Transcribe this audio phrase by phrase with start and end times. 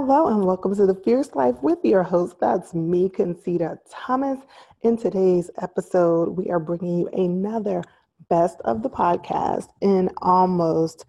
[0.00, 2.36] Hello and welcome to the Fierce Life with your host.
[2.38, 4.38] That's me, Concita Thomas.
[4.82, 7.82] In today's episode, we are bringing you another
[8.28, 11.04] best of the podcast in almost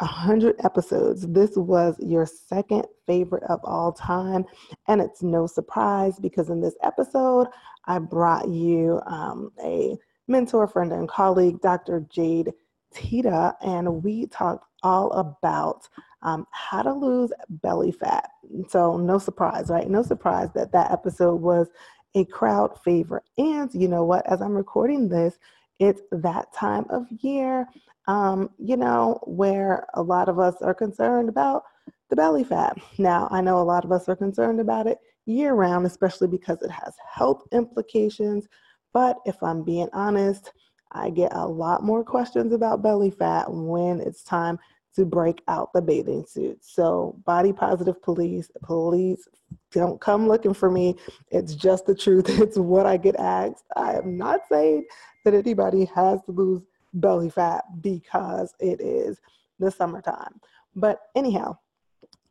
[0.00, 1.26] 100 episodes.
[1.28, 4.44] This was your second favorite of all time.
[4.86, 7.46] And it's no surprise because in this episode,
[7.86, 9.96] I brought you um, a
[10.28, 12.06] mentor, friend, and colleague, Dr.
[12.12, 12.52] Jade
[12.92, 15.88] Teta, and we talked all about
[16.22, 18.28] um, how to lose belly fat.
[18.68, 19.88] So, no surprise, right?
[19.88, 21.68] No surprise that that episode was
[22.14, 23.24] a crowd favorite.
[23.38, 24.26] And you know what?
[24.26, 25.38] As I'm recording this,
[25.78, 27.66] it's that time of year,
[28.06, 31.62] um, you know, where a lot of us are concerned about
[32.10, 32.76] the belly fat.
[32.98, 36.60] Now, I know a lot of us are concerned about it year round, especially because
[36.62, 38.46] it has health implications.
[38.92, 40.52] But if I'm being honest,
[40.92, 44.58] I get a lot more questions about belly fat when it's time
[44.96, 46.58] to break out the bathing suit.
[46.62, 49.28] So, body positive police, police
[49.72, 50.96] don't come looking for me.
[51.30, 52.28] It's just the truth.
[52.40, 53.64] It's what I get asked.
[53.76, 54.86] I am not saying
[55.24, 56.62] that anybody has to lose
[56.94, 59.20] belly fat because it is
[59.58, 60.40] the summertime.
[60.74, 61.58] But, anyhow,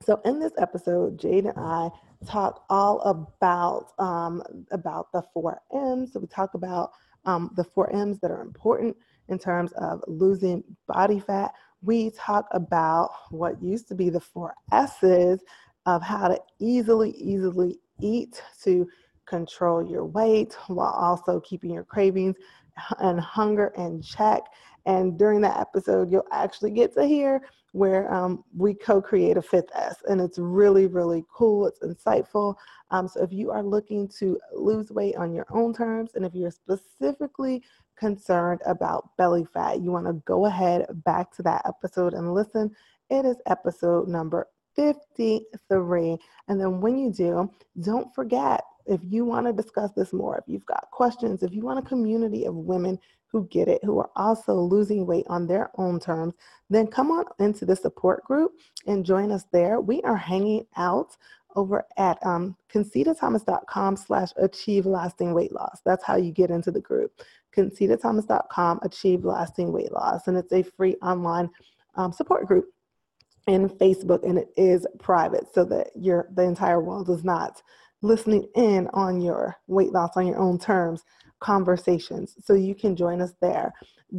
[0.02, 1.90] so in this episode, Jade and I
[2.26, 4.42] talk all about um,
[4.72, 6.14] about the four M's.
[6.14, 6.92] So we talk about
[7.26, 8.96] um, the four M's that are important
[9.28, 11.54] in terms of losing body fat.
[11.82, 15.40] We talk about what used to be the four S's
[15.86, 18.88] of how to easily, easily eat to
[19.26, 22.36] control your weight while also keeping your cravings
[23.00, 24.44] and hunger in check.
[24.86, 27.42] And during that episode, you'll actually get to hear
[27.74, 29.98] where um, we co create a fifth S.
[30.08, 31.68] And it's really, really cool.
[31.68, 32.56] It's insightful.
[32.92, 36.34] Um, so if you are looking to lose weight on your own terms, and if
[36.34, 37.64] you're specifically
[37.98, 42.76] concerned about belly fat, you want to go ahead back to that episode and listen.
[43.10, 46.18] It is episode number 53.
[46.48, 50.44] And then when you do, don't forget if you want to discuss this more, if
[50.48, 54.10] you've got questions, if you want a community of women who get it, who are
[54.16, 56.34] also losing weight on their own terms,
[56.70, 58.52] then come on into the support group
[58.88, 59.80] and join us there.
[59.80, 61.16] We are hanging out
[61.56, 65.82] over at um, concitathomas.com slash achieve lasting weight loss.
[65.86, 67.22] That's how you get into the group.
[67.56, 70.28] concitathomas.com achieve lasting weight loss.
[70.28, 71.50] And it's a free online
[71.96, 72.66] um, support group
[73.48, 77.62] in Facebook and it is private so that your the entire world is not
[78.02, 81.04] listening in on your weight loss on your own terms
[81.40, 82.36] conversations.
[82.44, 83.74] So you can join us there.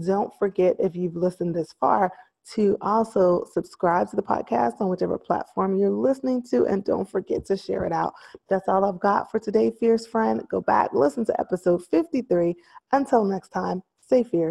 [0.07, 2.13] Don't forget if you've listened this far
[2.55, 7.45] to also subscribe to the podcast on whichever platform you're listening to and don't forget
[7.47, 8.13] to share it out.
[8.49, 10.43] That's all I've got for today, fierce friend.
[10.51, 12.55] Go back, listen to episode 53.
[12.93, 14.49] Until next time, stay fierce.